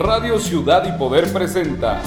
Radio 0.00 0.38
Ciudad 0.38 0.88
y 0.88 0.98
Poder 0.98 1.30
presenta 1.30 2.02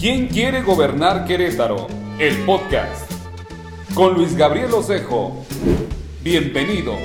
¿Quién 0.00 0.26
quiere 0.26 0.60
gobernar 0.60 1.24
Querétaro? 1.24 1.86
El 2.18 2.34
podcast 2.38 3.08
con 3.94 4.14
Luis 4.14 4.36
Gabriel 4.36 4.74
Osejo. 4.74 5.46
Bienvenidos. 6.24 6.98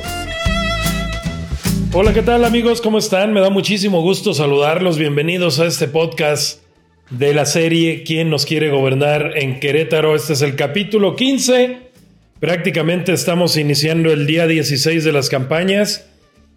Hola, 1.93 2.15
¿qué 2.15 2.23
tal 2.23 2.43
amigos? 2.45 2.81
¿Cómo 2.81 2.97
están? 2.97 3.31
Me 3.31 3.41
da 3.41 3.51
muchísimo 3.51 4.01
gusto 4.01 4.33
saludarlos. 4.33 4.97
Bienvenidos 4.97 5.59
a 5.59 5.67
este 5.67 5.87
podcast 5.87 6.63
de 7.11 7.35
la 7.35 7.45
serie 7.45 8.01
¿Quién 8.01 8.31
nos 8.31 8.47
quiere 8.47 8.71
gobernar 8.71 9.33
en 9.37 9.59
Querétaro? 9.59 10.15
Este 10.15 10.33
es 10.33 10.41
el 10.41 10.55
capítulo 10.55 11.15
15. 11.15 11.77
Prácticamente 12.39 13.13
estamos 13.13 13.55
iniciando 13.55 14.11
el 14.11 14.25
día 14.25 14.47
16 14.47 15.03
de 15.03 15.11
las 15.11 15.29
campañas. 15.29 16.10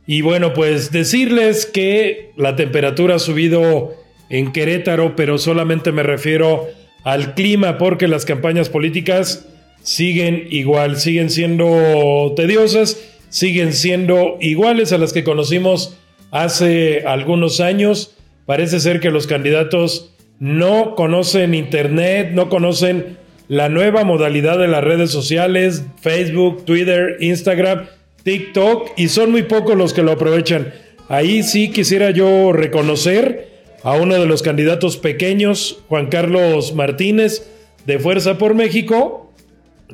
Y 0.06 0.20
bueno, 0.20 0.52
pues 0.52 0.92
decirles 0.92 1.66
que 1.66 2.32
la 2.36 2.56
temperatura 2.56 3.16
ha 3.16 3.18
subido 3.18 3.94
en 4.28 4.52
Querétaro, 4.52 5.16
pero 5.16 5.38
solamente 5.38 5.92
me 5.92 6.02
refiero 6.02 6.68
al 7.04 7.34
clima 7.34 7.78
porque 7.78 8.08
las 8.08 8.24
campañas 8.24 8.68
políticas 8.68 9.48
siguen 9.82 10.46
igual, 10.50 10.96
siguen 10.98 11.30
siendo 11.30 12.32
tediosas, 12.36 13.00
siguen 13.28 13.72
siendo 13.72 14.38
iguales 14.40 14.92
a 14.92 14.98
las 14.98 15.12
que 15.12 15.24
conocimos 15.24 15.96
hace 16.30 17.04
algunos 17.06 17.60
años. 17.60 18.16
Parece 18.46 18.80
ser 18.80 19.00
que 19.00 19.10
los 19.10 19.26
candidatos 19.26 20.14
no 20.38 20.94
conocen 20.94 21.54
Internet, 21.54 22.30
no 22.32 22.48
conocen 22.48 23.18
la 23.48 23.68
nueva 23.68 24.04
modalidad 24.04 24.58
de 24.58 24.68
las 24.68 24.82
redes 24.82 25.10
sociales, 25.10 25.84
Facebook, 26.00 26.64
Twitter, 26.64 27.16
Instagram, 27.20 27.86
TikTok, 28.24 28.92
y 28.96 29.08
son 29.08 29.30
muy 29.30 29.44
pocos 29.44 29.76
los 29.76 29.92
que 29.92 30.02
lo 30.02 30.12
aprovechan. 30.12 30.72
Ahí 31.08 31.42
sí 31.42 31.70
quisiera 31.70 32.10
yo 32.10 32.52
reconocer 32.52 33.48
a 33.82 33.92
uno 33.92 34.14
de 34.14 34.26
los 34.26 34.42
candidatos 34.42 34.96
pequeños, 34.96 35.78
Juan 35.88 36.06
Carlos 36.06 36.74
Martínez, 36.74 37.46
de 37.86 37.98
Fuerza 37.98 38.38
por 38.38 38.54
México, 38.54 39.30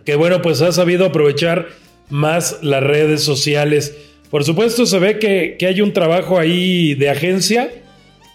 que 0.05 0.15
bueno, 0.15 0.41
pues 0.43 0.63
ha 0.63 0.71
sabido 0.71 1.07
aprovechar 1.07 1.69
más 2.09 2.61
las 2.63 2.83
redes 2.83 3.23
sociales. 3.23 3.97
Por 4.31 4.45
supuesto, 4.45 4.87
se 4.87 5.01
ve 5.01 5.19
que, 5.19 5.57
hay 5.67 5.81
un 5.81 5.93
trabajo 5.93 6.39
ahí 6.39 6.95
de 6.95 7.11
agencia, 7.11 7.69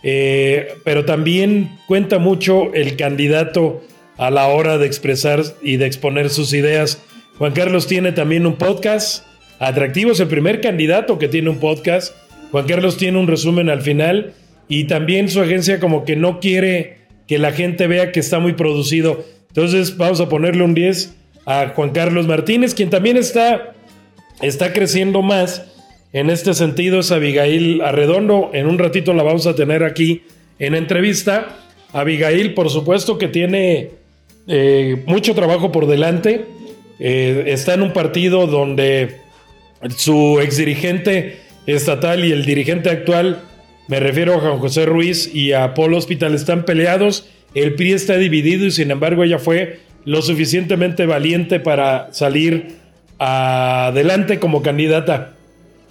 eh, 0.04 0.74
pero 0.84 1.06
también 1.06 1.78
cuenta 1.88 2.20
mucho 2.20 2.74
el 2.74 2.98
candidato 2.98 3.82
a 4.18 4.30
la 4.30 4.48
hora 4.48 4.78
de 4.78 4.88
expresar 4.88 5.42
y 5.62 5.78
de 5.78 5.86
exponer 5.86 6.30
sus 6.30 6.52
ideas. 6.52 7.02
Juan 7.38 7.54
Carlos 7.54 7.88
tiene 7.88 8.12
también 8.12 8.46
un 8.46 8.56
podcast 8.56 9.26
atractivo, 9.60 10.12
es 10.12 10.20
el 10.20 10.28
primer 10.28 10.62
candidato 10.62 11.18
que 11.18 11.28
tiene 11.28 11.50
un 11.50 11.60
podcast. 11.60 12.16
Juan 12.52 12.66
Carlos 12.66 12.98
tiene 12.98 13.20
un 13.20 13.28
resumen 13.28 13.70
al 13.70 13.82
final 13.82 14.34
y 14.68 14.86
también 14.86 15.30
su 15.30 15.42
agencia 15.42 15.80
como 15.80 16.06
que 16.06 16.16
no 16.16 16.40
quiere 16.40 16.98
que 17.28 17.40
la 17.40 17.52
gente 17.52 17.88
vea 17.88 18.12
que 18.12 18.20
está 18.20 18.40
muy 18.40 18.54
producido. 18.54 19.24
Entonces 19.50 19.98
vamos 19.98 20.20
a 20.20 20.30
ponerle 20.30 20.64
un 20.64 20.74
10 20.74 21.16
a 21.46 21.70
Juan 21.70 21.92
Carlos 21.92 22.28
Martínez, 22.28 22.74
quien 22.74 22.90
también 22.90 23.18
está, 23.18 23.74
está 24.42 24.74
creciendo 24.74 25.22
más. 25.22 25.66
En 26.14 26.30
este 26.30 26.54
sentido 26.54 27.00
es 27.00 27.12
Abigail 27.12 27.82
Arredondo. 27.82 28.52
En 28.54 28.68
un 28.68 28.78
ratito 28.78 29.14
la 29.14 29.24
vamos 29.24 29.48
a 29.48 29.56
tener 29.56 29.84
aquí 29.84 30.24
en 30.60 30.76
entrevista. 30.76 31.58
Abigail, 31.94 32.54
por 32.54 32.70
supuesto 32.70 33.18
que 33.18 33.28
tiene 33.28 33.92
eh, 34.48 35.04
mucho 35.08 35.36
trabajo 35.36 35.72
por 35.72 35.88
delante. 35.88 36.46
Eh, 37.00 37.44
está 37.48 37.74
en 37.74 37.82
un 37.82 37.92
partido 37.92 38.48
donde 38.48 39.25
su 39.96 40.40
exdirigente 40.42 41.40
estatal 41.66 42.26
y 42.26 42.32
el 42.32 42.46
dirigente 42.46 42.90
actual 42.90 43.42
me 43.88 44.00
refiero 44.00 44.34
a 44.34 44.40
Juan 44.40 44.58
José 44.58 44.88
Ruiz 44.88 45.30
y 45.34 45.54
a 45.54 45.76
Polo 45.76 45.98
Hospital, 45.98 46.34
están 46.34 46.66
peleados. 46.66 47.30
El 47.54 47.76
PRI 47.76 47.94
está 47.94 48.18
dividido 48.18 48.66
y 48.66 48.72
sin 48.72 48.90
embargo 48.90 49.24
ella 49.24 49.38
fue 49.38 49.80
lo 50.06 50.24
suficientemente 50.24 51.06
valiente 51.06 51.60
para 51.60 52.12
salir 52.12 52.78
adelante 53.20 54.40
como 54.40 54.64
candidata. 54.64 55.36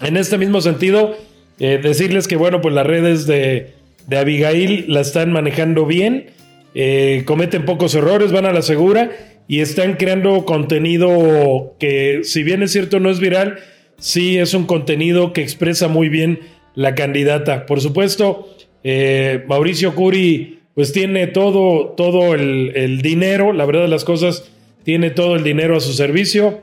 En 0.00 0.16
este 0.16 0.38
mismo 0.38 0.60
sentido, 0.60 1.16
eh, 1.60 1.78
decirles 1.80 2.26
que 2.26 2.34
bueno, 2.34 2.60
pues 2.60 2.74
las 2.74 2.86
redes 2.86 3.26
de, 3.26 3.74
Abigail 4.10 4.86
la 4.88 5.00
están 5.00 5.30
manejando 5.30 5.86
bien, 5.86 6.30
eh, 6.74 7.22
cometen 7.26 7.64
pocos 7.64 7.94
errores, 7.94 8.32
van 8.32 8.44
a 8.44 8.52
la 8.52 8.62
segura 8.62 9.12
y 9.46 9.60
están 9.60 9.94
creando 9.94 10.44
contenido 10.44 11.76
que 11.78 12.20
si 12.24 12.42
bien 12.42 12.64
es 12.64 12.72
cierto 12.72 12.98
no 12.98 13.08
es 13.08 13.20
viral, 13.20 13.58
sí 13.98 14.38
es 14.38 14.54
un 14.54 14.66
contenido 14.66 15.32
que 15.32 15.42
expresa 15.42 15.88
muy 15.88 16.08
bien 16.08 16.40
la 16.74 16.94
candidata. 16.94 17.66
Por 17.66 17.80
supuesto, 17.80 18.54
eh, 18.82 19.44
Mauricio 19.48 19.94
Curi 19.94 20.58
pues 20.74 20.92
tiene 20.92 21.28
todo, 21.28 21.90
todo 21.96 22.34
el, 22.34 23.00
dinero, 23.00 23.52
la 23.52 23.64
verdad 23.64 23.82
de 23.82 23.88
las 23.88 24.04
cosas, 24.04 24.50
tiene 24.82 25.10
todo 25.10 25.36
el 25.36 25.44
dinero 25.44 25.76
a 25.76 25.80
su 25.80 25.92
servicio, 25.92 26.62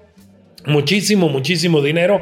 muchísimo, 0.65 1.29
muchísimo 1.29 1.81
dinero. 1.81 2.21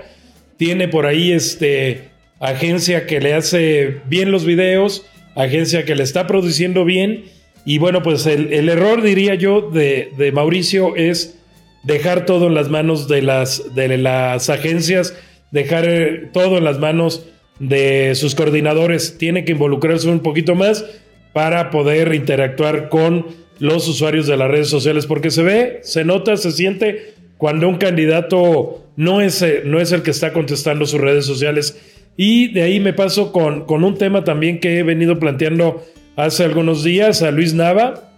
Tiene 0.57 0.87
por 0.87 1.07
ahí 1.07 1.31
este 1.31 2.09
agencia 2.39 3.05
que 3.07 3.19
le 3.19 3.33
hace 3.33 4.01
bien 4.05 4.31
los 4.31 4.45
videos, 4.45 5.05
agencia 5.35 5.83
que 5.83 5.95
le 5.95 6.03
está 6.03 6.27
produciendo 6.27 6.85
bien. 6.85 7.25
Y 7.65 7.79
bueno, 7.79 8.03
pues 8.03 8.25
el, 8.27 8.69
error, 8.69 9.01
diría 9.01 9.35
yo, 9.35 9.61
de, 9.61 10.11
de, 10.15 10.31
Mauricio 10.31 10.95
es 10.95 11.38
dejar 11.83 12.25
todo 12.25 12.47
en 12.47 12.55
las 12.55 12.69
manos 12.69 13.07
de 13.07 13.21
las, 13.21 13.75
de 13.75 13.97
las 13.97 14.49
agencias, 14.49 15.15
dejar 15.51 15.85
eh, 15.87 16.29
todo 16.33 16.57
en 16.57 16.63
las 16.63 16.79
manos 16.79 17.25
de 17.59 18.15
sus 18.15 18.35
coordinadores 18.35 19.17
tiene 19.17 19.43
que 19.43 19.51
involucrarse 19.51 20.07
un 20.09 20.21
poquito 20.21 20.55
más 20.55 20.85
para 21.33 21.69
poder 21.69 22.13
interactuar 22.13 22.89
con 22.89 23.27
los 23.59 23.87
usuarios 23.87 24.25
de 24.27 24.37
las 24.37 24.49
redes 24.49 24.69
sociales, 24.69 25.05
porque 25.05 25.31
se 25.31 25.43
ve, 25.43 25.79
se 25.83 26.05
nota, 26.05 26.37
se 26.37 26.51
siente 26.51 27.13
cuando 27.37 27.67
un 27.67 27.77
candidato 27.77 28.85
no 28.95 29.21
es, 29.21 29.41
eh, 29.41 29.61
no 29.65 29.79
es 29.79 29.91
el 29.91 30.01
que 30.01 30.11
está 30.11 30.33
contestando 30.33 30.85
sus 30.85 30.99
redes 30.99 31.25
sociales. 31.25 31.79
Y 32.17 32.51
de 32.51 32.63
ahí 32.63 32.79
me 32.79 32.93
paso 32.93 33.31
con, 33.31 33.65
con 33.65 33.83
un 33.83 33.97
tema 33.97 34.23
también 34.23 34.59
que 34.59 34.79
he 34.79 34.83
venido 34.83 35.19
planteando 35.19 35.85
hace 36.17 36.43
algunos 36.43 36.83
días 36.83 37.21
a 37.21 37.31
Luis 37.31 37.53
Nava. 37.53 38.11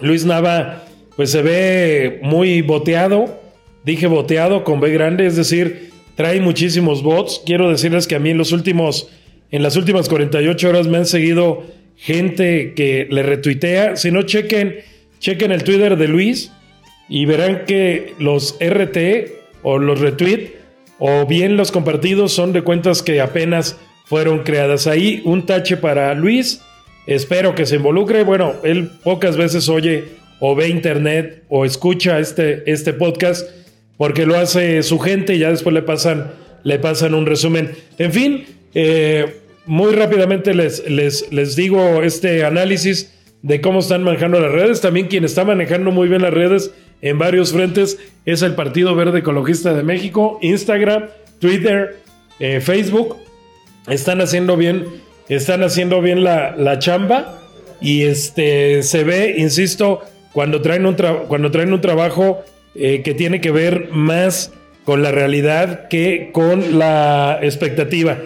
Luis 0.00 0.24
Nava, 0.24 0.84
pues 1.16 1.30
se 1.30 1.42
ve 1.42 2.20
muy 2.22 2.62
boteado, 2.62 3.40
dije 3.84 4.06
boteado 4.06 4.64
con 4.64 4.80
B 4.80 4.90
grande, 4.90 5.26
es 5.26 5.36
decir, 5.36 5.90
trae 6.16 6.40
muchísimos 6.40 7.02
bots. 7.02 7.42
Quiero 7.44 7.70
decirles 7.70 8.06
que 8.06 8.16
a 8.16 8.18
mí 8.18 8.30
en 8.30 8.38
los 8.38 8.52
últimos, 8.52 9.08
en 9.50 9.62
las 9.62 9.76
últimas 9.76 10.08
48 10.08 10.68
horas 10.68 10.86
me 10.86 10.98
han 10.98 11.06
seguido 11.06 11.64
gente 11.96 12.74
que 12.74 13.06
le 13.10 13.22
retuitea. 13.22 13.96
Si 13.96 14.10
no, 14.10 14.22
chequen, 14.22 14.76
chequen 15.18 15.52
el 15.52 15.64
Twitter 15.64 15.96
de 15.96 16.08
Luis 16.08 16.52
y 17.08 17.26
verán 17.26 17.64
que 17.66 18.14
los 18.18 18.56
RT 18.60 19.32
o 19.62 19.78
los 19.78 20.00
retweet 20.00 20.52
o 20.98 21.26
bien 21.26 21.56
los 21.56 21.72
compartidos 21.72 22.32
son 22.32 22.52
de 22.52 22.62
cuentas 22.62 23.02
que 23.02 23.20
apenas 23.20 23.78
fueron 24.04 24.40
creadas. 24.40 24.86
Ahí 24.86 25.22
un 25.24 25.46
tache 25.46 25.76
para 25.76 26.14
Luis. 26.14 26.60
Espero 27.06 27.54
que 27.54 27.66
se 27.66 27.76
involucre. 27.76 28.24
Bueno, 28.24 28.54
él 28.62 28.90
pocas 29.02 29.36
veces 29.36 29.68
oye 29.68 30.19
o 30.40 30.54
ve 30.54 30.68
internet 30.68 31.44
o 31.48 31.64
escucha 31.64 32.18
este, 32.18 32.70
este 32.70 32.92
podcast 32.92 33.48
porque 33.96 34.24
lo 34.24 34.36
hace 34.36 34.82
su 34.82 34.98
gente 34.98 35.34
y 35.34 35.40
ya 35.40 35.50
después 35.50 35.74
le 35.74 35.82
pasan, 35.82 36.32
le 36.64 36.78
pasan 36.78 37.14
un 37.14 37.26
resumen. 37.26 37.72
En 37.98 38.12
fin, 38.12 38.46
eh, 38.74 39.36
muy 39.66 39.92
rápidamente 39.92 40.54
les, 40.54 40.88
les, 40.88 41.30
les 41.30 41.54
digo 41.54 42.02
este 42.02 42.44
análisis 42.44 43.12
de 43.42 43.60
cómo 43.60 43.80
están 43.80 44.02
manejando 44.02 44.40
las 44.40 44.52
redes. 44.52 44.80
También 44.80 45.08
quien 45.08 45.24
está 45.24 45.44
manejando 45.44 45.90
muy 45.90 46.08
bien 46.08 46.22
las 46.22 46.32
redes 46.32 46.70
en 47.02 47.18
varios 47.18 47.52
frentes 47.52 47.98
es 48.24 48.42
el 48.42 48.54
Partido 48.54 48.94
Verde 48.94 49.18
Ecologista 49.20 49.74
de 49.74 49.82
México, 49.82 50.38
Instagram, 50.40 51.06
Twitter, 51.38 51.98
eh, 52.38 52.60
Facebook. 52.60 53.16
Están 53.86 54.20
haciendo 54.20 54.56
bien, 54.56 54.86
están 55.28 55.62
haciendo 55.62 56.00
bien 56.00 56.24
la, 56.24 56.56
la 56.56 56.78
chamba 56.78 57.38
y 57.80 58.02
este 58.02 58.82
se 58.82 59.04
ve, 59.04 59.34
insisto, 59.38 60.00
cuando 60.32 60.60
traen 60.62 60.86
un, 60.86 60.96
cuando 61.28 61.50
traen 61.50 61.72
un 61.72 61.80
trabajo 61.80 62.42
eh, 62.74 63.02
que 63.02 63.14
tiene 63.14 63.40
que 63.40 63.50
ver 63.50 63.88
más 63.90 64.52
con 64.84 65.02
la 65.02 65.10
realidad 65.10 65.88
que 65.88 66.30
con 66.32 66.78
la 66.78 67.38
expectativa. 67.42 68.18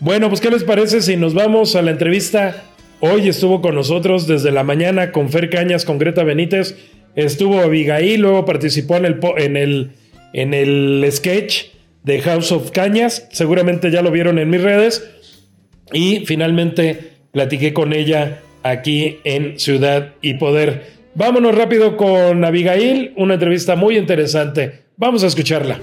Bueno, 0.00 0.28
pues 0.28 0.40
¿qué 0.40 0.50
les 0.50 0.64
parece 0.64 1.00
si 1.00 1.16
nos 1.16 1.34
vamos 1.34 1.74
a 1.76 1.82
la 1.82 1.90
entrevista? 1.90 2.64
Hoy 3.00 3.28
estuvo 3.28 3.60
con 3.60 3.74
nosotros 3.74 4.26
desde 4.26 4.52
la 4.52 4.62
mañana 4.62 5.12
con 5.12 5.30
Fer 5.30 5.50
Cañas, 5.50 5.84
con 5.84 5.98
Greta 5.98 6.24
Benítez, 6.24 6.76
estuvo 7.14 7.60
Abigail, 7.60 8.20
luego 8.20 8.44
participó 8.44 8.96
en 8.96 9.04
el, 9.06 9.20
en 9.36 9.56
el, 9.56 9.90
en 10.32 10.54
el 10.54 11.06
sketch 11.10 11.64
de 12.04 12.20
House 12.20 12.52
of 12.52 12.70
Cañas, 12.70 13.28
seguramente 13.32 13.90
ya 13.90 14.00
lo 14.00 14.10
vieron 14.10 14.38
en 14.38 14.48
mis 14.48 14.62
redes, 14.62 15.10
y 15.92 16.24
finalmente 16.26 17.12
platiqué 17.32 17.72
con 17.72 17.92
ella 17.92 18.40
aquí 18.62 19.18
en 19.24 19.58
Ciudad 19.58 20.14
y 20.22 20.34
Poder. 20.34 20.84
Vámonos 21.18 21.54
rápido 21.54 21.96
con 21.96 22.44
Abigail, 22.44 23.14
una 23.16 23.34
entrevista 23.34 23.74
muy 23.74 23.96
interesante. 23.96 24.82
Vamos 24.98 25.24
a 25.24 25.28
escucharla. 25.28 25.78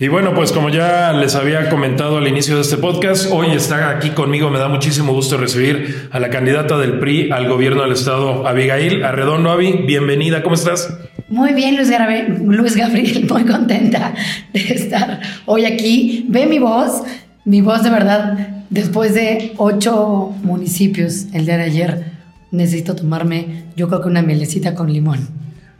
Y 0.00 0.08
bueno, 0.08 0.34
pues 0.34 0.50
como 0.50 0.68
ya 0.68 1.12
les 1.12 1.36
había 1.36 1.70
comentado 1.70 2.18
al 2.18 2.26
inicio 2.26 2.56
de 2.56 2.62
este 2.62 2.76
podcast, 2.76 3.30
hoy 3.30 3.52
está 3.52 3.88
aquí 3.90 4.10
conmigo, 4.10 4.50
me 4.50 4.58
da 4.58 4.66
muchísimo 4.66 5.12
gusto 5.12 5.36
recibir 5.36 6.08
a 6.10 6.18
la 6.18 6.28
candidata 6.30 6.76
del 6.76 6.98
PRI 6.98 7.30
al 7.30 7.48
gobierno 7.48 7.82
del 7.82 7.92
estado, 7.92 8.48
Abigail 8.48 9.04
Arredondo. 9.04 9.52
Avi, 9.52 9.84
bienvenida, 9.86 10.42
¿cómo 10.42 10.56
estás? 10.56 10.92
Muy 11.28 11.52
bien, 11.52 11.76
Luis 11.76 11.88
Gabriel, 11.88 12.42
Luis 12.44 12.74
Gabriel, 12.74 13.28
muy 13.30 13.44
contenta 13.44 14.12
de 14.52 14.60
estar 14.60 15.20
hoy 15.46 15.66
aquí. 15.66 16.26
Ve 16.30 16.46
mi 16.46 16.58
voz, 16.58 17.04
mi 17.44 17.60
voz 17.60 17.84
de 17.84 17.90
verdad, 17.90 18.64
después 18.70 19.14
de 19.14 19.52
ocho 19.56 20.32
municipios 20.42 21.26
el 21.32 21.46
día 21.46 21.58
de 21.58 21.62
ayer, 21.62 22.07
necesito 22.50 22.94
tomarme, 22.94 23.64
yo 23.76 23.88
creo 23.88 24.00
que 24.00 24.08
una 24.08 24.22
mielecita 24.22 24.74
con 24.74 24.92
limón. 24.92 25.28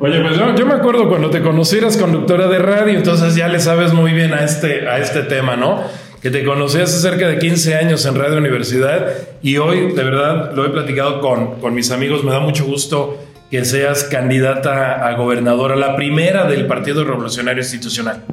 Oye, 0.01 0.21
pues 0.21 0.37
yo, 0.37 0.67
me 0.67 0.75
acuerdo 0.75 1.09
cuando 1.09 1.29
te 1.29 1.43
conocí 1.43 1.79
eras 1.79 1.97
conductora 1.97 2.47
de 2.47 2.59
radio, 2.59 2.97
entonces 2.97 3.35
ya 3.35 3.49
le 3.49 3.59
sabes 3.59 3.93
muy 3.93 4.13
bien 4.13 4.33
a 4.33 4.45
este, 4.45 4.89
a 4.89 4.99
este 4.99 5.23
tema, 5.23 5.57
¿no? 5.57 5.83
Que 6.23 6.31
te 6.31 6.45
conocí 6.45 6.79
hace 6.79 7.01
cerca 7.01 7.27
de 7.27 7.39
15 7.39 7.75
años 7.75 8.07
en 8.07 8.15
Radio 8.15 8.39
Universidad 8.39 9.07
y 9.43 9.57
hoy, 9.57 9.93
de 9.93 10.05
verdad, 10.05 10.53
lo 10.55 10.65
he 10.65 10.71
platicado 10.71 11.21
con, 11.21 11.61
con 11.61 11.75
mis 11.75 11.91
amigos, 11.91 12.23
me 12.23 12.31
da 12.31 12.39
mucho 12.39 12.65
gusto 12.65 13.19
que 13.51 13.65
seas 13.65 14.05
candidata 14.05 15.07
a 15.07 15.15
gobernadora, 15.15 15.75
la 15.75 15.97
primera 15.97 16.47
del 16.47 16.67
Partido 16.67 17.03
Revolucionario 17.03 17.63
Institucional. 17.63 18.25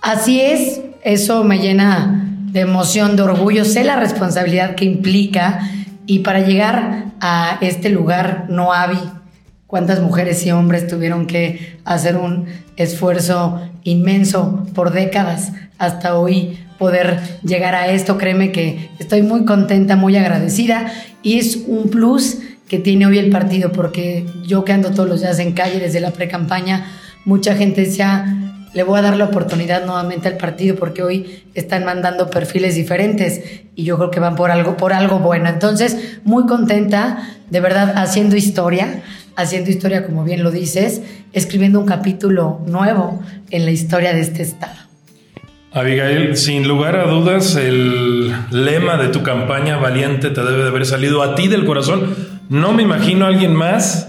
Así 0.00 0.40
es, 0.40 0.80
eso 1.02 1.44
me 1.44 1.58
llena 1.58 2.26
de 2.46 2.60
emoción, 2.60 3.16
de 3.16 3.22
orgullo, 3.22 3.64
sé 3.64 3.84
la 3.84 3.96
responsabilidad 4.00 4.74
que 4.74 4.86
implica 4.86 5.60
y 6.10 6.18
para 6.18 6.40
llegar 6.40 7.04
a 7.20 7.58
este 7.60 7.88
lugar 7.88 8.46
no 8.48 8.72
había 8.72 9.22
cuántas 9.68 10.00
mujeres 10.00 10.44
y 10.44 10.50
hombres 10.50 10.88
tuvieron 10.88 11.28
que 11.28 11.78
hacer 11.84 12.16
un 12.16 12.46
esfuerzo 12.76 13.60
inmenso 13.84 14.66
por 14.74 14.90
décadas 14.90 15.52
hasta 15.78 16.18
hoy 16.18 16.58
poder 16.80 17.20
llegar 17.44 17.76
a 17.76 17.92
esto. 17.92 18.18
Créeme 18.18 18.50
que 18.50 18.90
estoy 18.98 19.22
muy 19.22 19.44
contenta, 19.44 19.94
muy 19.94 20.16
agradecida 20.16 20.90
y 21.22 21.38
es 21.38 21.62
un 21.68 21.90
plus 21.90 22.38
que 22.66 22.80
tiene 22.80 23.06
hoy 23.06 23.18
el 23.18 23.30
partido 23.30 23.70
porque 23.70 24.26
yo 24.44 24.64
que 24.64 24.72
ando 24.72 24.90
todos 24.90 25.08
los 25.08 25.20
días 25.20 25.38
en 25.38 25.52
calle 25.52 25.78
desde 25.78 26.00
la 26.00 26.10
pre-campaña, 26.10 26.86
mucha 27.24 27.54
gente 27.54 27.82
decía, 27.82 28.49
le 28.72 28.82
voy 28.82 28.98
a 28.98 29.02
dar 29.02 29.16
la 29.16 29.26
oportunidad 29.26 29.84
nuevamente 29.84 30.28
al 30.28 30.36
partido 30.36 30.76
porque 30.76 31.02
hoy 31.02 31.44
están 31.54 31.84
mandando 31.84 32.30
perfiles 32.30 32.74
diferentes 32.74 33.42
y 33.74 33.84
yo 33.84 33.96
creo 33.96 34.10
que 34.10 34.20
van 34.20 34.36
por 34.36 34.50
algo, 34.50 34.76
por 34.76 34.92
algo 34.92 35.18
bueno. 35.18 35.48
Entonces, 35.48 36.20
muy 36.24 36.46
contenta, 36.46 37.18
de 37.50 37.60
verdad, 37.60 37.94
haciendo 37.96 38.36
historia 38.36 39.02
haciendo 39.36 39.70
historia, 39.70 40.04
como 40.04 40.24
bien 40.24 40.42
lo 40.42 40.50
dices, 40.50 41.02
escribiendo 41.32 41.80
un 41.80 41.86
capítulo 41.86 42.60
nuevo 42.66 43.22
en 43.50 43.64
la 43.64 43.70
historia 43.70 44.12
de 44.12 44.20
este 44.20 44.42
estado. 44.42 44.74
Abigail, 45.72 46.36
sin 46.36 46.66
lugar 46.66 46.96
a 46.96 47.06
dudas, 47.06 47.54
el 47.54 48.34
lema 48.50 48.96
de 48.96 49.08
tu 49.08 49.22
campaña 49.22 49.76
valiente 49.76 50.30
te 50.30 50.42
debe 50.42 50.62
de 50.62 50.68
haber 50.68 50.84
salido 50.84 51.22
a 51.22 51.36
ti 51.36 51.46
del 51.46 51.64
corazón. 51.64 52.14
No 52.48 52.72
me 52.72 52.82
imagino 52.82 53.24
a 53.24 53.28
alguien 53.28 53.54
más 53.54 54.08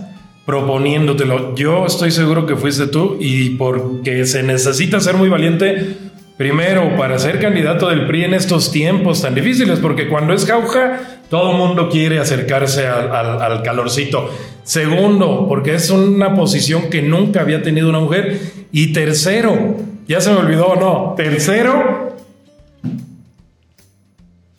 proponiéndotelo. 0.52 1.56
Yo 1.56 1.86
estoy 1.86 2.12
seguro 2.12 2.46
que 2.46 2.58
fuiste 2.58 2.88
tú 2.88 3.16
y 3.22 3.52
porque 3.52 4.26
se 4.26 4.44
necesita 4.44 5.00
ser 5.00 5.16
muy 5.16 5.30
valiente, 5.30 5.96
primero 6.36 6.98
para 6.98 7.18
ser 7.20 7.40
candidato 7.40 7.88
del 7.88 8.06
PRI 8.06 8.26
en 8.26 8.34
estos 8.34 8.70
tiempos 8.70 9.22
tan 9.22 9.34
difíciles, 9.34 9.80
porque 9.80 10.10
cuando 10.10 10.34
es 10.34 10.46
jauja 10.46 11.00
todo 11.30 11.52
el 11.52 11.58
mundo 11.58 11.88
quiere 11.90 12.20
acercarse 12.20 12.86
al, 12.86 13.64
calorcito. 13.64 14.30
Segundo, 14.64 15.46
porque 15.48 15.76
es 15.76 15.90
una 15.90 16.36
posición 16.36 16.90
que 16.90 17.02
nunca 17.02 17.40
había 17.40 17.64
tenido 17.64 17.88
una 17.88 18.02
mujer. 18.02 18.42
Y 18.74 18.92
tercero, 18.92 19.78
ya 20.06 20.20
se 20.20 20.32
me 20.32 20.40
olvidó 20.40 20.76
no. 20.76 21.14
Tercero, 21.16 22.18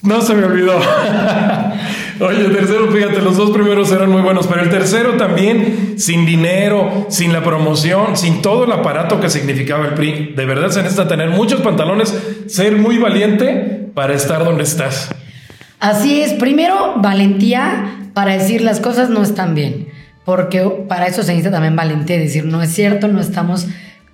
no 0.02 0.22
se 0.22 0.34
me 0.34 0.44
olvidó. 0.44 0.80
Oye, 2.22 2.44
tercero, 2.50 2.88
fíjate, 2.92 3.20
los 3.20 3.36
dos 3.36 3.50
primeros 3.50 3.90
eran 3.90 4.08
muy 4.08 4.22
buenos, 4.22 4.46
pero 4.46 4.62
el 4.62 4.70
tercero 4.70 5.14
también, 5.16 5.94
sin 5.96 6.24
dinero, 6.24 7.06
sin 7.08 7.32
la 7.32 7.42
promoción, 7.42 8.16
sin 8.16 8.42
todo 8.42 8.64
el 8.64 8.70
aparato 8.70 9.18
que 9.20 9.28
significaba 9.28 9.86
el 9.86 9.94
PRI. 9.94 10.34
De 10.36 10.44
verdad 10.44 10.70
se 10.70 10.82
necesita 10.82 11.08
tener 11.08 11.30
muchos 11.30 11.60
pantalones, 11.62 12.16
ser 12.46 12.76
muy 12.76 12.98
valiente 12.98 13.88
para 13.92 14.14
estar 14.14 14.44
donde 14.44 14.62
estás. 14.62 15.12
Así 15.80 16.22
es, 16.22 16.34
primero 16.34 16.94
valentía 16.98 17.98
para 18.14 18.34
decir 18.34 18.60
las 18.60 18.78
cosas 18.78 19.10
no 19.10 19.22
están 19.22 19.56
bien, 19.56 19.88
porque 20.24 20.62
para 20.88 21.06
eso 21.06 21.24
se 21.24 21.32
necesita 21.32 21.50
también 21.50 21.74
valentía, 21.74 22.18
decir 22.18 22.44
no 22.44 22.62
es 22.62 22.72
cierto, 22.72 23.08
no 23.08 23.20
estamos 23.20 23.66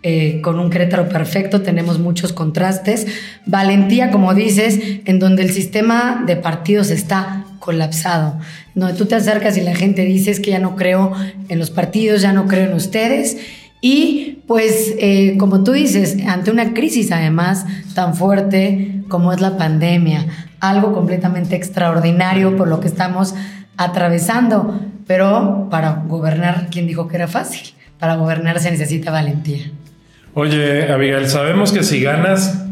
eh, 0.02 0.40
con 0.40 0.58
un 0.60 0.70
Querétaro 0.70 1.10
perfecto, 1.10 1.60
tenemos 1.60 1.98
muchos 1.98 2.32
contrastes. 2.32 3.06
Valentía, 3.44 4.10
como 4.10 4.32
dices, 4.32 4.80
en 5.04 5.18
donde 5.18 5.42
el 5.42 5.50
sistema 5.50 6.22
de 6.24 6.36
partidos 6.36 6.90
está 6.90 7.44
colapsado, 7.68 8.38
donde 8.74 8.94
tú 8.94 9.04
te 9.04 9.14
acercas 9.14 9.58
y 9.58 9.60
la 9.60 9.74
gente 9.74 10.06
dice 10.06 10.40
que 10.40 10.52
ya 10.52 10.58
no 10.58 10.74
creo 10.74 11.12
en 11.50 11.58
los 11.58 11.70
partidos, 11.70 12.22
ya 12.22 12.32
no 12.32 12.46
creo 12.46 12.64
en 12.64 12.72
ustedes. 12.72 13.36
Y 13.82 14.38
pues, 14.46 14.94
eh, 14.98 15.36
como 15.36 15.64
tú 15.64 15.72
dices, 15.72 16.16
ante 16.26 16.50
una 16.50 16.72
crisis 16.72 17.12
además 17.12 17.66
tan 17.94 18.14
fuerte 18.14 19.02
como 19.08 19.34
es 19.34 19.42
la 19.42 19.58
pandemia, 19.58 20.24
algo 20.60 20.94
completamente 20.94 21.56
extraordinario 21.56 22.56
por 22.56 22.68
lo 22.68 22.80
que 22.80 22.88
estamos 22.88 23.34
atravesando. 23.76 24.80
Pero 25.06 25.68
para 25.70 26.04
gobernar, 26.08 26.68
¿quién 26.70 26.86
dijo 26.86 27.06
que 27.06 27.16
era 27.16 27.28
fácil? 27.28 27.74
Para 27.98 28.14
gobernar 28.16 28.60
se 28.60 28.70
necesita 28.70 29.10
valentía. 29.10 29.70
Oye, 30.32 30.90
Abigail, 30.90 31.28
sabemos 31.28 31.70
que 31.72 31.82
si 31.82 32.00
ganas, 32.00 32.64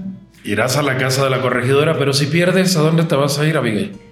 irás 0.43 0.79
a 0.79 0.83
la 0.83 0.97
casa 0.97 1.23
de 1.25 1.29
la 1.29 1.43
corregidora, 1.43 1.99
pero 1.99 2.15
si 2.15 2.25
pierdes, 2.25 2.79
¿a 2.79 2.81
dónde 2.81 3.05
te 3.05 3.15
vas 3.15 3.39
a 3.39 3.45
ir, 3.45 3.59
Abigail? 3.59 4.06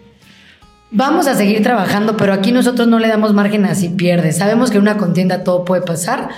Vamos 0.96 1.26
a 1.26 1.34
seguir 1.34 1.60
trabajando, 1.60 2.16
pero 2.16 2.32
aquí 2.32 2.52
nosotros 2.52 2.86
no 2.86 3.00
le 3.00 3.08
damos 3.08 3.34
margen 3.34 3.64
a 3.64 3.74
si 3.74 3.88
pierdes. 3.88 4.36
Sabemos 4.36 4.70
que 4.70 4.76
en 4.76 4.82
una 4.82 4.96
contienda 4.96 5.42
todo 5.42 5.64
puede 5.64 5.82
pasar, 5.82 6.28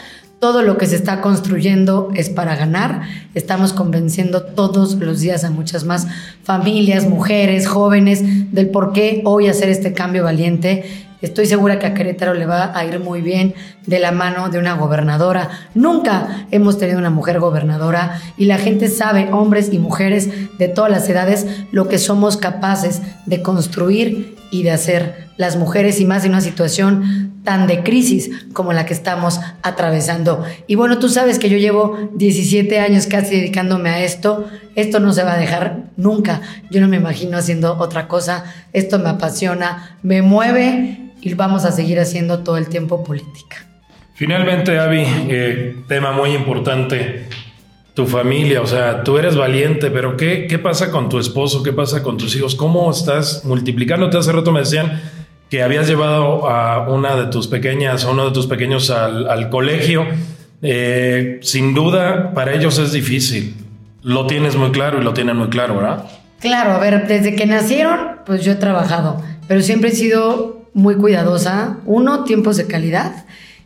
todo 0.40 0.62
lo 0.62 0.78
que 0.78 0.86
se 0.86 0.96
está 0.96 1.20
construyendo 1.20 2.08
es 2.14 2.30
para 2.30 2.56
ganar. 2.56 3.02
Estamos 3.34 3.74
convenciendo 3.74 4.42
todos 4.42 4.94
los 4.94 5.20
días 5.20 5.44
a 5.44 5.50
muchas 5.50 5.84
más 5.84 6.06
familias, 6.42 7.06
mujeres, 7.06 7.68
jóvenes 7.68 8.22
del 8.50 8.70
por 8.70 8.94
qué 8.94 9.20
hoy 9.26 9.48
hacer 9.48 9.68
este 9.68 9.92
cambio 9.92 10.24
valiente. 10.24 11.05
Estoy 11.22 11.46
segura 11.46 11.78
que 11.78 11.86
a 11.86 11.94
Querétaro 11.94 12.34
le 12.34 12.46
va 12.46 12.76
a 12.76 12.84
ir 12.84 13.00
muy 13.00 13.22
bien 13.22 13.54
de 13.86 13.98
la 13.98 14.12
mano 14.12 14.50
de 14.50 14.58
una 14.58 14.74
gobernadora. 14.74 15.50
Nunca 15.74 16.46
hemos 16.50 16.78
tenido 16.78 16.98
una 16.98 17.10
mujer 17.10 17.40
gobernadora 17.40 18.20
y 18.36 18.44
la 18.44 18.58
gente 18.58 18.88
sabe, 18.88 19.32
hombres 19.32 19.70
y 19.72 19.78
mujeres 19.78 20.28
de 20.58 20.68
todas 20.68 20.90
las 20.90 21.08
edades, 21.08 21.46
lo 21.72 21.88
que 21.88 21.98
somos 21.98 22.36
capaces 22.36 23.00
de 23.24 23.42
construir 23.42 24.36
y 24.50 24.62
de 24.62 24.70
hacer 24.70 25.26
las 25.36 25.56
mujeres 25.56 26.00
y 26.00 26.04
más 26.04 26.24
en 26.24 26.30
una 26.30 26.40
situación 26.40 27.40
tan 27.44 27.66
de 27.66 27.82
crisis 27.82 28.30
como 28.52 28.72
la 28.72 28.86
que 28.86 28.94
estamos 28.94 29.40
atravesando. 29.62 30.44
Y 30.66 30.74
bueno, 30.74 30.98
tú 30.98 31.08
sabes 31.08 31.38
que 31.38 31.48
yo 31.48 31.58
llevo 31.58 32.10
17 32.14 32.80
años 32.80 33.06
casi 33.06 33.36
dedicándome 33.36 33.88
a 33.88 34.02
esto. 34.02 34.46
Esto 34.74 34.98
no 34.98 35.12
se 35.12 35.22
va 35.22 35.34
a 35.34 35.38
dejar 35.38 35.84
nunca. 35.96 36.40
Yo 36.70 36.80
no 36.80 36.88
me 36.88 36.96
imagino 36.96 37.38
haciendo 37.38 37.78
otra 37.78 38.08
cosa. 38.08 38.44
Esto 38.72 38.98
me 38.98 39.10
apasiona, 39.10 39.96
me 40.02 40.22
mueve 40.22 41.05
y 41.26 41.34
vamos 41.34 41.64
a 41.64 41.72
seguir 41.72 41.98
haciendo 41.98 42.40
todo 42.40 42.56
el 42.56 42.68
tiempo 42.68 43.02
política. 43.02 43.66
Finalmente, 44.14 44.78
Avi, 44.78 45.04
eh, 45.28 45.76
tema 45.88 46.12
muy 46.12 46.30
importante. 46.30 47.28
Tu 47.94 48.06
familia, 48.06 48.60
o 48.60 48.66
sea, 48.66 49.02
tú 49.02 49.18
eres 49.18 49.36
valiente, 49.36 49.90
pero 49.90 50.16
¿qué, 50.16 50.46
¿qué 50.46 50.58
pasa 50.58 50.90
con 50.90 51.08
tu 51.08 51.18
esposo? 51.18 51.62
¿Qué 51.62 51.72
pasa 51.72 52.02
con 52.02 52.16
tus 52.16 52.36
hijos? 52.36 52.54
¿Cómo 52.54 52.90
estás 52.90 53.44
multiplicándote? 53.44 54.18
Hace 54.18 54.32
rato 54.32 54.52
me 54.52 54.60
decían, 54.60 55.00
que 55.50 55.62
habías 55.62 55.88
llevado 55.88 56.48
a 56.48 56.88
una 56.88 57.16
de 57.16 57.26
tus 57.26 57.46
pequeñas, 57.46 58.04
a 58.04 58.10
uno 58.10 58.26
de 58.26 58.32
tus 58.32 58.46
pequeños 58.46 58.90
al, 58.90 59.48
colegio, 59.48 60.06
eh, 60.62 61.38
sin 61.42 61.74
duda 61.74 62.32
para 62.34 62.54
ellos 62.54 62.78
es 62.78 62.92
difícil. 62.92 63.54
Lo 64.02 64.26
tienes 64.26 64.56
muy 64.56 64.70
claro 64.70 65.00
y 65.00 65.04
lo 65.04 65.12
tienen 65.12 65.36
muy 65.36 65.48
claro, 65.48 65.76
¿verdad? 65.76 66.04
Claro, 66.40 66.72
a 66.72 66.78
ver, 66.78 67.06
desde 67.06 67.34
que 67.34 67.46
nacieron, 67.46 68.20
pues 68.24 68.44
yo 68.44 68.52
he 68.52 68.56
trabajado, 68.56 69.22
pero 69.48 69.62
siempre 69.62 69.90
he 69.90 69.92
sido 69.94 70.55
muy 70.76 70.96
cuidadosa. 70.96 71.78
Uno, 71.86 72.24
tiempos 72.24 72.58
de 72.58 72.66
calidad. 72.66 73.24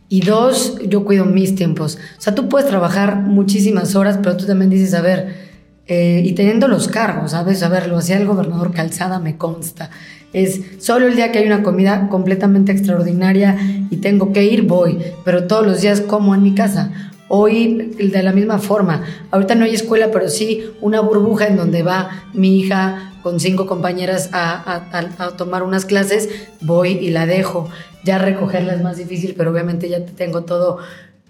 Y 0.08 0.22
dos, 0.22 0.78
yo 0.88 1.04
cuido 1.04 1.24
mis 1.24 1.56
tiempos. 1.56 1.98
O 2.16 2.20
sea, 2.20 2.34
tú 2.34 2.48
puedes 2.48 2.68
trabajar 2.68 3.16
muchísimas 3.16 3.96
horas, 3.96 4.18
pero 4.22 4.36
tú 4.36 4.46
también 4.46 4.70
dices, 4.70 4.94
a 4.94 5.00
ver, 5.02 5.50
eh, 5.86 6.22
y 6.24 6.32
teniendo 6.32 6.68
los 6.68 6.86
cargos, 6.86 7.32
¿sabes? 7.32 7.64
A 7.64 7.68
ver, 7.68 7.88
lo 7.88 7.98
hacía 7.98 8.16
el 8.16 8.26
gobernador 8.26 8.72
Calzada, 8.72 9.18
me 9.18 9.36
consta. 9.36 9.90
Es 10.32 10.60
solo 10.78 11.08
el 11.08 11.16
día 11.16 11.32
que 11.32 11.40
hay 11.40 11.46
una 11.46 11.64
comida 11.64 12.08
completamente 12.08 12.70
extraordinaria 12.70 13.56
y 13.90 13.96
tengo 13.96 14.32
que 14.32 14.44
ir, 14.44 14.62
voy, 14.62 14.98
pero 15.24 15.48
todos 15.48 15.66
los 15.66 15.80
días 15.80 16.00
como 16.00 16.34
en 16.36 16.44
mi 16.44 16.54
casa. 16.54 16.92
Hoy 17.26 17.92
de 17.98 18.22
la 18.22 18.32
misma 18.32 18.58
forma. 18.58 19.02
Ahorita 19.32 19.56
no 19.56 19.64
hay 19.64 19.74
escuela, 19.74 20.10
pero 20.12 20.28
sí 20.28 20.62
una 20.80 21.00
burbuja 21.00 21.48
en 21.48 21.56
donde 21.56 21.82
va 21.82 22.24
mi 22.34 22.58
hija 22.60 23.09
con 23.22 23.40
cinco 23.40 23.66
compañeras 23.66 24.30
a, 24.32 25.32
tomar 25.36 25.62
unas 25.62 25.84
clases, 25.84 26.28
voy 26.60 26.92
y 26.92 27.10
la 27.10 27.26
dejo. 27.26 27.68
Ya 28.04 28.18
recogerla 28.18 28.74
es 28.74 28.82
más 28.82 28.96
difícil, 28.96 29.34
pero 29.36 29.50
obviamente 29.50 29.88
ya 29.88 30.04
tengo 30.04 30.42
todo 30.42 30.78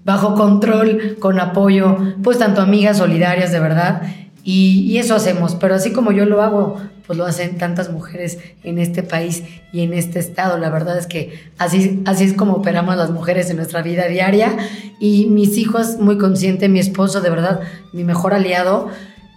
bajo 0.05 0.35
control, 0.35 1.17
con 1.19 1.41
apoyo, 1.41 1.97
pues 2.23 2.39
tanto 2.39 2.61
amigas 2.61 2.99
solidarias 2.99 3.53
de 3.53 3.61
verdad. 3.61 4.03
Y, 4.43 4.87
y, 4.91 4.99
eso 4.99 5.15
hacemos, 5.15 5.55
pero 5.57 5.75
así 5.75 5.93
como 5.93 6.13
yo 6.13 6.25
lo 6.25 6.43
hago, 6.43 6.81
pues 7.11 7.19
lo 7.19 7.27
hacen 7.27 7.59
tantas 7.59 7.91
mujeres 7.91 8.39
en 8.63 8.79
este 8.79 9.03
país 9.03 9.43
y 9.73 9.81
en 9.83 9.93
este 9.93 10.21
estado. 10.21 10.59
La 10.59 10.71
verdad 10.71 10.97
es 10.97 11.09
que 11.09 11.41
así, 11.59 12.05
así 12.07 12.23
es 12.23 12.35
como 12.35 12.53
operamos 12.53 12.97
las 12.97 13.11
mujeres 13.11 13.51
en 13.51 13.57
nuestra 13.57 13.83
vida 13.83 14.07
diaria. 14.07 14.57
Y 15.01 15.27
mis 15.27 15.59
hijos, 15.59 15.99
muy 15.99 16.19
consciente, 16.19 16.69
mi 16.69 16.79
esposo, 16.79 17.21
de 17.21 17.29
verdad, 17.29 17.63
mi 17.93 18.05
mejor 18.05 18.33
aliado. 18.33 18.91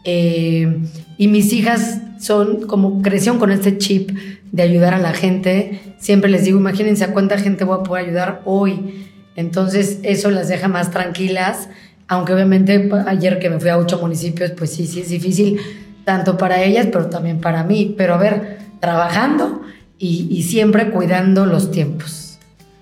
Eh, 0.04 0.84
y 1.18 1.28
mis 1.30 1.52
hijas 1.52 2.03
son 2.24 2.68
como 2.68 3.02
crecieron 3.02 3.38
con 3.38 3.52
este 3.52 3.78
chip 3.78 4.12
de 4.52 4.64
ayudar 4.64 4.94
a 4.94 4.98
la 4.98 5.12
gente. 5.12 5.82
Siempre 5.98 6.30
les 6.30 6.46
digo, 6.46 6.58
imagínense 6.58 7.04
a 7.04 7.12
cuánta 7.12 7.38
gente 7.38 7.66
voy 7.66 7.80
a 7.80 7.84
poder 7.84 8.06
ayudar 8.06 8.42
hoy. 8.46 9.10
Entonces 9.36 10.00
eso 10.04 10.32
las 10.32 10.48
deja 10.48 10.70
más 10.70 10.90
tranquilas, 10.92 11.68
aunque 12.08 12.34
obviamente 12.34 12.90
ayer 13.08 13.40
que 13.40 13.50
me 13.50 13.60
fui 13.60 13.70
a 13.70 13.78
ocho 13.78 14.00
municipios, 14.00 14.52
pues 14.52 14.72
sí, 14.72 14.88
sí 14.88 15.02
es 15.02 15.10
difícil, 15.10 15.60
tanto 16.06 16.38
para 16.38 16.64
ellas, 16.64 16.88
pero 16.92 17.08
también 17.08 17.42
para 17.42 17.66
mí. 17.66 17.94
Pero 17.98 18.14
a 18.14 18.18
ver, 18.18 18.60
trabajando 18.80 19.62
y, 19.98 20.28
y 20.32 20.44
siempre 20.44 20.92
cuidando 20.92 21.46
los 21.46 21.72
tiempos. 21.72 22.40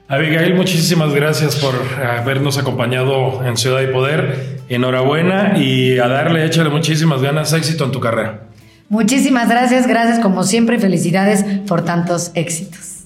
Abigail, 0.07 0.53
muchísimas 0.53 1.15
gracias 1.15 1.55
por 1.55 1.73
habernos 2.03 2.59
acompañado 2.59 3.43
en 3.43 3.57
Ciudad 3.57 3.81
y 3.81 3.87
Poder. 3.87 4.59
Enhorabuena 4.69 5.57
y 5.57 5.97
a 5.97 6.07
darle, 6.07 6.45
échale 6.45 6.69
muchísimas 6.69 7.23
ganas, 7.23 7.53
éxito 7.53 7.85
en 7.85 7.91
tu 7.91 7.99
carrera. 7.99 8.50
Muchísimas 8.91 9.47
gracias, 9.47 9.87
gracias 9.87 10.19
como 10.19 10.43
siempre 10.43 10.75
y 10.75 10.79
felicidades 10.79 11.45
por 11.65 11.85
tantos 11.85 12.31
éxitos. 12.35 13.05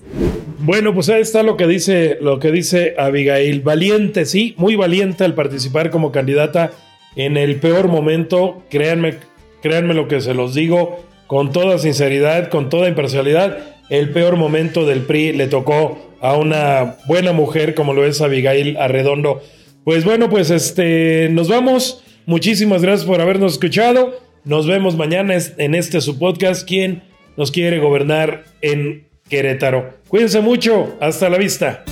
Bueno, 0.58 0.96
pues 0.96 1.10
ahí 1.10 1.22
está 1.22 1.44
lo 1.44 1.58
que 1.58 1.68
dice, 1.68 2.18
lo 2.22 2.40
que 2.40 2.52
dice 2.52 2.96
Abigail. 2.98 3.62
Valiente, 3.62 4.26
sí, 4.26 4.56
muy 4.58 4.76
valiente 4.76 5.24
al 5.26 5.36
participar 5.36 5.92
como 5.92 6.12
candidata 6.12 6.72
en 7.16 7.38
el 7.38 7.58
peor 7.60 7.88
momento. 7.88 8.64
Créanme, 8.72 9.18
créanme 9.62 9.94
lo 9.94 10.08
que 10.08 10.22
se 10.22 10.34
los 10.34 10.56
digo 10.56 11.06
con 11.28 11.52
toda 11.52 11.78
sinceridad, 11.78 12.50
con 12.50 12.70
toda 12.70 12.90
imparcialidad. 12.90 13.60
El 13.92 14.10
peor 14.10 14.38
momento 14.38 14.88
del 14.88 15.02
PRI 15.02 15.34
le 15.34 15.46
tocó 15.46 16.16
a 16.20 16.36
una 16.36 16.96
buena 17.08 17.32
mujer 17.32 17.76
como 17.76 17.94
lo 17.94 18.08
es 18.08 18.22
Abigail 18.22 18.76
Arredondo. 18.78 19.44
Pues 19.84 20.04
bueno, 20.04 20.32
pues 20.32 20.50
este, 20.50 21.30
nos 21.30 21.48
vamos. 21.48 22.04
Muchísimas 22.26 22.82
gracias 22.82 23.06
por 23.06 23.22
habernos 23.22 23.54
escuchado. 23.54 24.25
Nos 24.46 24.68
vemos 24.68 24.96
mañana 24.96 25.34
en 25.58 25.74
este 25.74 26.02
su 26.02 26.20
podcast. 26.20 26.68
¿Quién 26.68 27.02
nos 27.36 27.52
quiere 27.52 27.80
gobernar 27.80 28.44
en 28.62 29.08
Querétaro? 29.28 29.90
Cuídense 30.08 30.40
mucho. 30.42 30.96
Hasta 31.02 31.30
la 31.30 31.40
vista. 31.40 31.84